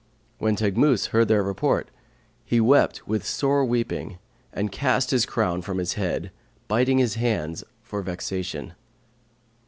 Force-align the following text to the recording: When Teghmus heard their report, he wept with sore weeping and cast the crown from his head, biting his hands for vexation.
When 0.39 0.55
Teghmus 0.55 1.09
heard 1.09 1.27
their 1.27 1.43
report, 1.43 1.91
he 2.43 2.59
wept 2.59 3.07
with 3.07 3.23
sore 3.23 3.63
weeping 3.63 4.17
and 4.51 4.71
cast 4.71 5.11
the 5.11 5.23
crown 5.27 5.61
from 5.61 5.77
his 5.77 5.93
head, 5.93 6.31
biting 6.67 6.97
his 6.97 7.13
hands 7.13 7.63
for 7.83 8.01
vexation. 8.01 8.73